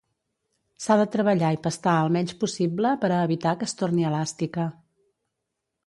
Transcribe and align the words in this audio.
S'ha 0.85 0.95
de 1.01 1.05
treballar 1.15 1.51
i 1.57 1.59
pastar 1.67 1.93
el 2.05 2.09
menys 2.17 2.35
possible 2.45 2.95
per 3.05 3.13
a 3.19 3.23
evitar 3.29 3.55
que 3.61 3.71
es 3.71 3.79
torni 3.83 4.11
elàstica. 4.15 4.71